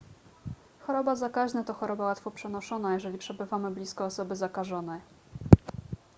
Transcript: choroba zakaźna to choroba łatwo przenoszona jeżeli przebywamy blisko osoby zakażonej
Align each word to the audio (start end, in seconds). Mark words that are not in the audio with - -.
choroba 0.79 1.15
zakaźna 1.15 1.63
to 1.63 1.73
choroba 1.73 2.05
łatwo 2.05 2.31
przenoszona 2.31 2.93
jeżeli 2.93 3.17
przebywamy 3.17 3.71
blisko 3.71 4.05
osoby 4.05 4.35
zakażonej 4.35 5.01